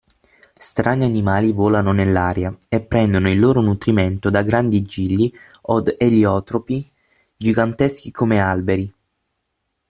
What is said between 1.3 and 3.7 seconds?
volano nell'aria, e prendono il loro